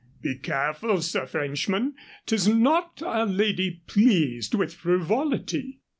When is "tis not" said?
2.25-3.03